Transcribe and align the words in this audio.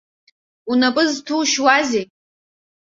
Унапы 0.71 1.03
зҭушьуазеи? 1.13 2.05